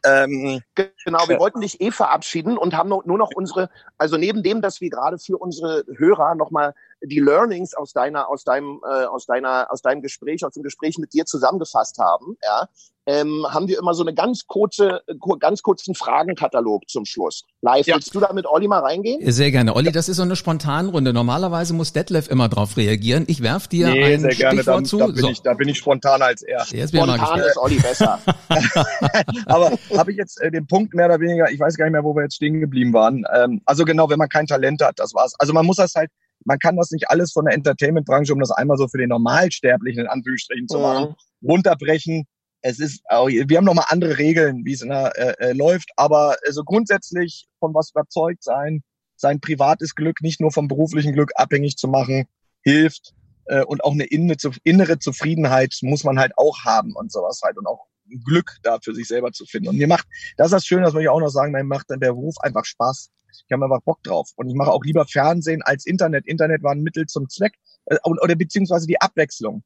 [0.05, 4.61] Ähm, genau, wir wollten dich eh verabschieden und haben nur noch unsere, also neben dem,
[4.61, 9.25] dass wir gerade für unsere Hörer nochmal die Learnings aus deiner, aus deinem, äh, aus
[9.25, 12.67] deiner, aus deinem Gespräch, aus dem Gespräch mit dir zusammengefasst haben, ja,
[13.09, 15.01] ähm, haben wir immer so eine ganz kurze,
[15.39, 17.43] ganz kurzen Fragenkatalog zum Schluss.
[17.61, 17.95] Live, ja.
[17.95, 19.31] willst du da mit Olli mal reingehen?
[19.31, 19.75] Sehr gerne.
[19.75, 21.11] Olli, das ist so eine Spontanrunde.
[21.11, 23.23] Normalerweise muss Detlef immer drauf reagieren.
[23.27, 24.57] Ich werf dir nee, ein sehr gerne.
[24.57, 24.97] Stichwort Dann, zu.
[24.99, 25.29] Da bin, so.
[25.29, 26.63] ich, da bin ich spontaner als er.
[26.69, 28.19] Jetzt Spontan ist Olli besser.
[29.47, 32.03] Aber habe ich jetzt äh, den Punkt mehr oder weniger, ich weiß gar nicht mehr,
[32.03, 33.25] wo wir jetzt stehen geblieben waren.
[33.33, 35.33] Ähm, also genau, wenn man kein Talent hat, das war's.
[35.39, 36.11] Also man muss das halt
[36.45, 40.01] man kann das nicht alles von der Entertainment-Branche, um das einmal so für den Normalsterblichen
[40.01, 41.49] in Anführungsstrichen zu machen, mhm.
[41.49, 42.25] runterbrechen
[42.61, 46.35] es ist, wir haben nochmal andere Regeln, wie es in der, äh, äh, läuft, aber
[46.49, 48.83] so grundsätzlich von was überzeugt sein,
[49.15, 52.25] sein privates Glück nicht nur vom beruflichen Glück abhängig zu machen,
[52.61, 53.13] hilft
[53.45, 57.67] äh, und auch eine innere Zufriedenheit muss man halt auch haben und sowas halt und
[57.67, 57.85] auch
[58.25, 59.69] Glück da für sich selber zu finden.
[59.69, 61.89] Und mir macht, das ist das Schöne, das will ich auch noch sagen, mir macht
[61.89, 63.09] dann der Beruf einfach Spaß.
[63.31, 64.31] Ich habe einfach Bock drauf.
[64.35, 66.27] Und ich mache auch lieber Fernsehen als Internet.
[66.27, 67.53] Internet war ein Mittel zum Zweck
[67.85, 69.63] äh, oder beziehungsweise die Abwechslung.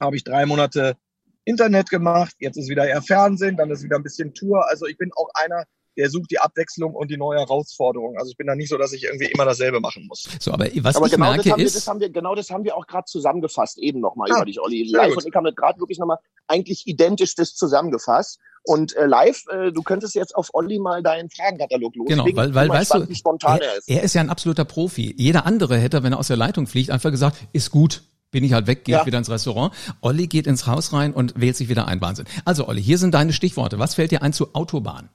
[0.00, 0.96] Habe ich drei Monate
[1.44, 4.68] Internet gemacht, jetzt ist wieder eher Fernsehen, dann ist wieder ein bisschen Tour.
[4.68, 5.64] Also ich bin auch einer,
[5.96, 8.16] der sucht die Abwechslung und die neue Herausforderung.
[8.18, 10.28] Also ich bin da nicht so, dass ich irgendwie immer dasselbe machen muss.
[10.38, 12.50] So, aber was aber ich genau merke das ist, wir, das haben wir, genau das
[12.50, 14.84] haben wir auch gerade zusammengefasst eben nochmal ah, über dich, Olli.
[14.84, 18.38] Live und ich haben gerade wirklich nochmal eigentlich identisch das zusammengefasst.
[18.68, 22.22] Und äh, live, äh, du könntest jetzt auf Olli mal deinen Fragenkatalog loslegen.
[22.26, 23.88] Genau, weil, weil weißt spannend, du, er, ist.
[23.88, 25.14] er ist ja ein absoluter Profi.
[25.16, 28.52] Jeder andere hätte, wenn er aus der Leitung fliegt, einfach gesagt, ist gut, bin ich
[28.52, 29.06] halt weg, gehe ja.
[29.06, 29.72] wieder ins Restaurant.
[30.02, 32.02] Olli geht ins Haus rein und wählt sich wieder ein.
[32.02, 32.26] Wahnsinn.
[32.44, 33.78] Also Olli, hier sind deine Stichworte.
[33.78, 35.08] Was fällt dir ein zu Autobahn?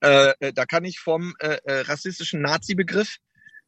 [0.00, 3.16] Äh, äh da kann ich vom äh, äh rassistischen Nazi-Begriff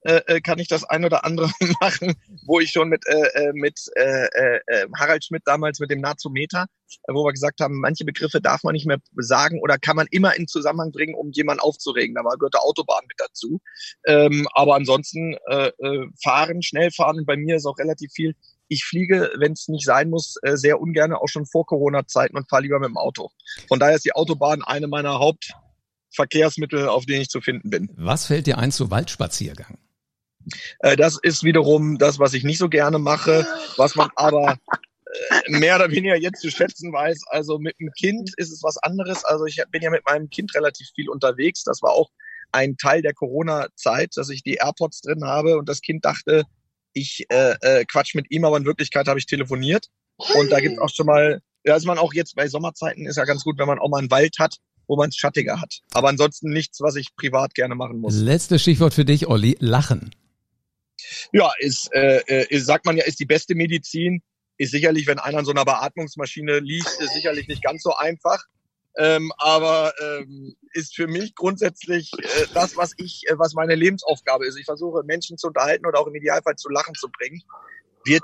[0.03, 2.15] äh, äh, kann ich das ein oder andere machen,
[2.47, 6.67] wo ich schon mit, äh, äh, mit äh, äh, Harald Schmidt damals mit dem Nazometer,
[7.05, 10.07] äh, wo wir gesagt haben, manche Begriffe darf man nicht mehr sagen oder kann man
[10.11, 12.15] immer in Zusammenhang bringen, um jemanden aufzuregen.
[12.15, 13.61] Da gehört der Autobahn mit dazu.
[14.07, 18.35] Ähm, aber ansonsten äh, äh, fahren, schnell fahren, bei mir ist auch relativ viel.
[18.69, 22.49] Ich fliege, wenn es nicht sein muss, äh, sehr ungern, auch schon vor Corona-Zeiten und
[22.49, 23.31] fahre lieber mit dem Auto.
[23.69, 27.91] Von daher ist die Autobahn eine meiner Hauptverkehrsmittel, auf denen ich zu finden bin.
[27.97, 29.77] Was fällt dir ein zu Waldspaziergang?
[30.81, 34.59] Äh, das ist wiederum das, was ich nicht so gerne mache, was man aber
[35.07, 37.23] äh, mehr oder weniger jetzt zu schätzen weiß.
[37.29, 39.25] Also mit einem Kind ist es was anderes.
[39.25, 41.65] Also ich bin ja mit meinem Kind relativ viel unterwegs.
[41.65, 42.11] Das war auch
[42.53, 46.45] ein Teil der Corona-Zeit, dass ich die AirPods drin habe und das Kind dachte,
[46.93, 49.87] ich äh, äh, quatsch mit ihm, aber in Wirklichkeit habe ich telefoniert.
[50.35, 53.17] Und da gibt es auch schon mal, ja, ist man auch jetzt bei Sommerzeiten ist
[53.17, 55.81] ja ganz gut, wenn man auch mal einen Wald hat, wo man es schattiger hat.
[55.93, 58.17] Aber ansonsten nichts, was ich privat gerne machen muss.
[58.17, 60.11] Letztes Stichwort für dich, Olli, Lachen
[61.33, 64.23] ja, ist, äh, äh, ist, sagt man ja, ist die beste Medizin.
[64.57, 68.45] Ist sicherlich, wenn einer an so einer Beatmungsmaschine liegt, ist sicherlich nicht ganz so einfach.
[68.99, 74.47] Ähm, aber ähm, ist für mich grundsätzlich äh, das, was ich, äh, was meine Lebensaufgabe
[74.47, 74.59] ist.
[74.59, 77.43] Ich versuche Menschen zu unterhalten oder auch im Idealfall zu lachen zu bringen
[78.05, 78.23] wird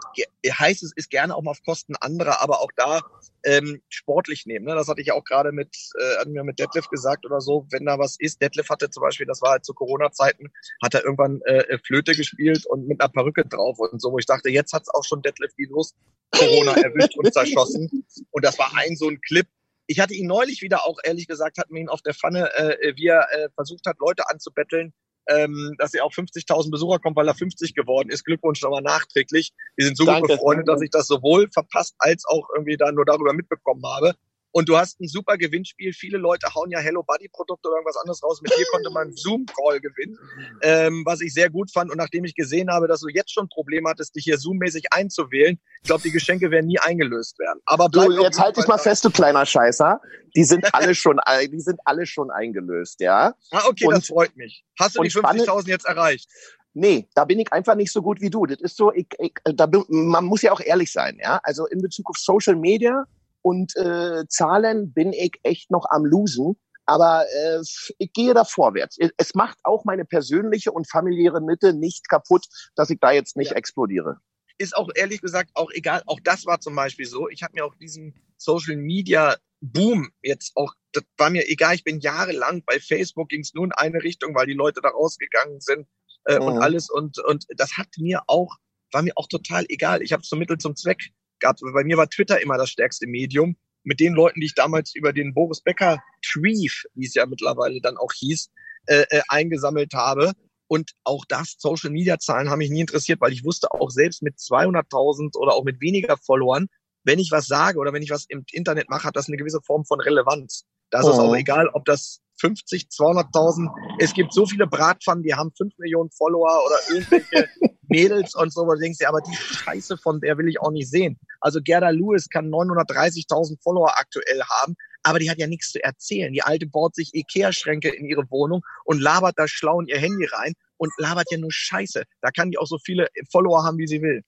[0.48, 3.02] heißt es ist gerne auch mal auf Kosten anderer, aber auch da
[3.44, 4.66] ähm, sportlich nehmen.
[4.66, 4.74] Ne?
[4.74, 7.66] Das hatte ich auch gerade mit äh, hatten wir mit Detlef gesagt oder so.
[7.70, 11.04] Wenn da was ist, Detlef hatte zum Beispiel, das war halt zu Corona-Zeiten, hat er
[11.04, 14.72] irgendwann äh, Flöte gespielt und mit einer Perücke drauf und so, wo ich dachte, jetzt
[14.72, 15.96] hat's auch schon Detlef die Lust
[16.30, 18.04] Corona erwischt und zerschossen.
[18.30, 19.46] Und das war ein so ein Clip.
[19.86, 22.96] Ich hatte ihn neulich wieder auch, ehrlich gesagt, hatten wir ihn auf der Pfanne, äh,
[22.96, 24.92] wie er äh, versucht hat, Leute anzubetteln,
[25.28, 28.24] ähm, dass er auf 50.000 Besucher kommt, weil er 50 geworden ist.
[28.24, 29.52] Glückwunsch nochmal nachträglich.
[29.76, 33.04] Wir sind so gut befreundet, dass ich das sowohl verpasst als auch irgendwie dann nur
[33.04, 34.14] darüber mitbekommen habe.
[34.56, 35.92] Und du hast ein super Gewinnspiel.
[35.92, 38.40] Viele Leute hauen ja Hello Buddy Produkte oder irgendwas anderes raus.
[38.40, 40.18] Mit dir konnte man Zoom-Call gewinnen,
[40.62, 41.90] ähm, was ich sehr gut fand.
[41.90, 45.60] Und nachdem ich gesehen habe, dass du jetzt schon Probleme hattest, dich hier Zoom-mäßig einzuwählen,
[45.82, 47.60] ich glaube, die Geschenke werden nie eingelöst werden.
[47.66, 50.00] Aber du, jetzt halt dich mal fest, du kleiner Scheißer.
[50.34, 51.20] Die sind alle schon,
[51.52, 53.34] die sind alle schon eingelöst, ja.
[53.50, 54.64] Ah, okay, und, das freut mich.
[54.80, 56.30] Hast du die 50.000 jetzt erreicht?
[56.72, 58.46] Nee, da bin ich einfach nicht so gut wie du.
[58.46, 61.40] Das ist so, ich, ich, da, man muss ja auch ehrlich sein, ja.
[61.42, 63.04] Also in Bezug auf Social Media
[63.46, 66.56] und äh, Zahlen bin ich echt noch am Losen.
[66.85, 67.61] Aber äh,
[67.98, 68.98] ich gehe da vorwärts.
[69.16, 73.52] Es macht auch meine persönliche und familiäre Mitte nicht kaputt, dass ich da jetzt nicht
[73.52, 73.56] ja.
[73.56, 74.16] explodiere.
[74.59, 76.02] Ist auch ehrlich gesagt auch egal.
[76.06, 77.28] Auch das war zum Beispiel so.
[77.28, 81.76] Ich habe mir auch diesen Social Media Boom jetzt auch, das war mir egal.
[81.76, 84.88] Ich bin jahrelang bei Facebook ging es nur in eine Richtung, weil die Leute da
[84.88, 85.87] rausgegangen sind
[86.24, 86.46] äh, mhm.
[86.46, 88.56] und alles und und das hat mir auch
[88.90, 90.02] war mir auch total egal.
[90.02, 91.61] Ich habe es zum Mittel zum Zweck gehabt.
[91.72, 95.12] Bei mir war Twitter immer das stärkste Medium mit den Leuten, die ich damals über
[95.12, 98.51] den Boris Becker Treef, wie es ja mittlerweile dann auch hieß,
[98.87, 100.33] äh, äh, eingesammelt habe.
[100.68, 104.22] Und auch das, Social Media Zahlen haben mich nie interessiert, weil ich wusste auch selbst
[104.22, 106.66] mit 200.000 oder auch mit weniger Followern,
[107.05, 109.61] wenn ich was sage oder wenn ich was im Internet mache, hat das eine gewisse
[109.62, 110.66] Form von Relevanz.
[110.90, 113.68] Da ist es auch egal, ob das 50, 200.000,
[113.99, 117.49] es gibt so viele Bratpfannen, die haben 5 Millionen Follower oder irgendwelche
[117.88, 120.70] Mädels und so, wo du denkst, ja, aber die Scheiße von der will ich auch
[120.70, 121.18] nicht sehen.
[121.40, 126.33] Also Gerda Lewis kann 930.000 Follower aktuell haben, aber die hat ja nichts zu erzählen.
[126.33, 130.27] Die alte baut sich Ikea-Schränke in ihre Wohnung und labert da schlau in ihr Handy
[130.27, 132.05] rein und labert ja nur Scheiße.
[132.20, 134.22] Da kann die auch so viele Follower haben, wie sie will.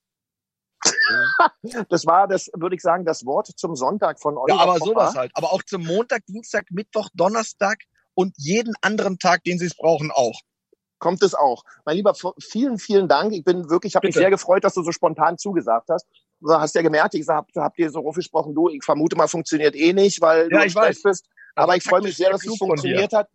[1.89, 4.59] das war das, würde ich sagen, das Wort zum Sonntag von Oliver.
[4.59, 4.91] Ja, aber Pocher.
[4.93, 5.33] sowas halt.
[5.35, 7.79] Aber auch zum Montag, Dienstag, Mittwoch, Donnerstag
[8.15, 10.41] und jeden anderen Tag, den sie es brauchen, auch
[10.99, 11.65] kommt es auch.
[11.85, 13.33] Mein Lieber, vielen, vielen Dank.
[13.33, 16.07] Ich bin wirklich, ich habe mich sehr gefreut, dass du so spontan zugesagt hast.
[16.41, 19.75] Du hast ja gemerkt, ich hab, hab dir so gesprochen, du, ich vermute mal, funktioniert
[19.75, 21.03] eh nicht, weil ja, du ich weiß.
[21.03, 21.27] bist.
[21.55, 23.29] Aber ich freue mich sehr, dass es funktioniert hat.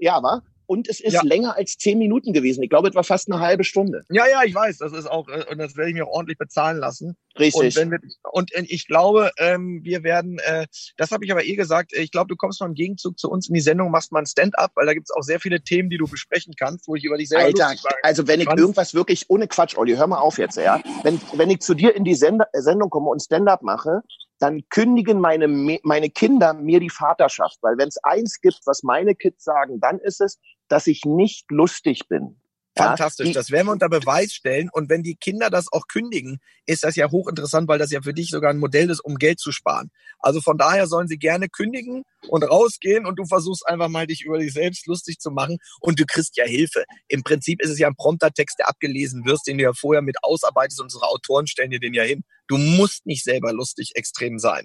[0.00, 1.22] Ja, war und es ist ja.
[1.22, 2.62] länger als zehn Minuten gewesen.
[2.62, 4.02] Ich glaube, etwa fast eine halbe Stunde.
[4.10, 4.76] Ja, ja, ich weiß.
[4.78, 7.16] Das ist auch, äh, und das werde ich mir auch ordentlich bezahlen lassen.
[7.38, 7.78] Richtig.
[7.78, 7.98] Und, wir,
[8.30, 10.66] und äh, ich glaube, ähm, wir werden, äh,
[10.98, 13.48] das habe ich aber eh gesagt, ich glaube, du kommst mal im Gegenzug zu uns
[13.48, 15.88] in die Sendung, machst mal ein Stand-up, weil da gibt es auch sehr viele Themen,
[15.88, 19.24] die du besprechen kannst, wo ich über dich selber Alter, also wenn ich irgendwas wirklich,
[19.28, 20.82] ohne Quatsch, Olli, hör mal auf jetzt, ja.
[21.02, 24.02] Wenn, wenn ich zu dir in die Send Sendung komme und Stand-up mache,
[24.38, 25.48] dann kündigen meine,
[25.82, 27.58] meine Kinder mir die Vaterschaft.
[27.62, 31.50] Weil wenn es eins gibt, was meine Kids sagen, dann ist es, dass ich nicht
[31.50, 32.40] lustig bin.
[32.84, 34.68] Fantastisch, das werden wir unter Beweis stellen.
[34.72, 38.14] Und wenn die Kinder das auch kündigen, ist das ja hochinteressant, weil das ja für
[38.14, 39.90] dich sogar ein Modell ist, um Geld zu sparen.
[40.18, 44.24] Also von daher sollen sie gerne kündigen und rausgehen und du versuchst einfach mal dich
[44.24, 46.84] über dich selbst lustig zu machen und du kriegst ja Hilfe.
[47.08, 50.02] Im Prinzip ist es ja ein prompter Text, der abgelesen wirst, den du ja vorher
[50.02, 50.80] mit ausarbeitest.
[50.80, 52.24] Unsere Autoren stellen dir den ja hin.
[52.46, 54.64] Du musst nicht selber lustig extrem sein.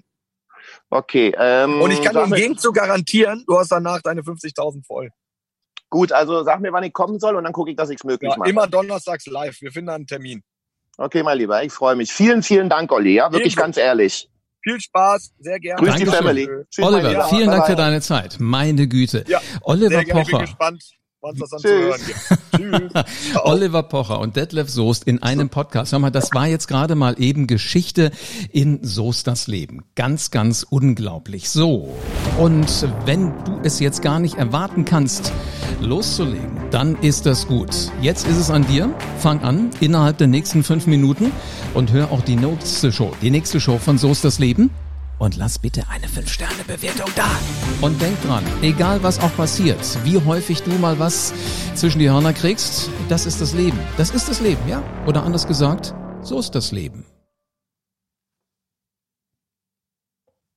[0.90, 1.34] Okay.
[1.38, 5.10] Ähm, und ich kann dir im Gegenzug garantieren, du hast danach deine 50.000 voll.
[5.94, 8.04] Gut, also sag mir, wann ich kommen soll und dann gucke ich, dass ich es
[8.04, 8.50] möglich ja, mache.
[8.50, 9.60] Immer donnerstags live.
[9.60, 10.42] Wir finden einen Termin.
[10.96, 12.12] Okay, mein Lieber, ich freue mich.
[12.12, 13.14] Vielen, vielen Dank, Olli.
[13.14, 13.60] Ja, wirklich Ebenso.
[13.60, 14.28] ganz ehrlich.
[14.60, 15.78] Viel Spaß, sehr gerne.
[15.78, 16.10] Grüß Dankeschön.
[16.10, 16.48] die Family.
[16.68, 18.38] Tschüss, Oliver, vielen Dank für deine Zeit.
[18.40, 19.24] Meine Güte.
[19.28, 20.20] Ja, Oliver Pocher.
[20.20, 20.82] Ich bin gespannt
[21.24, 23.06] wann es was zu hören gibt.
[23.44, 25.92] Oliver Pocher und Detlef Soest in einem Podcast.
[25.92, 28.10] Hör mal, das war jetzt gerade mal eben Geschichte
[28.50, 29.84] in Soest das Leben.
[29.94, 31.48] Ganz, ganz unglaublich.
[31.48, 31.94] So.
[32.38, 35.32] Und wenn du es jetzt gar nicht erwarten kannst,
[35.80, 37.70] loszulegen, dann ist das gut.
[38.02, 38.94] Jetzt ist es an dir.
[39.18, 41.32] Fang an innerhalb der nächsten fünf Minuten
[41.72, 43.12] und hör auch die nächste Show.
[43.22, 44.70] Die nächste Show von Soest das Leben
[45.18, 47.28] und lass bitte eine 5-Sterne-Bewertung da.
[47.80, 51.32] Und denk dran, egal was auch passiert, wie häufig du mal was
[51.74, 53.78] zwischen die Hörner kriegst, das ist das Leben.
[53.96, 54.82] Das ist das Leben, ja?
[55.06, 57.04] Oder anders gesagt, so ist das Leben.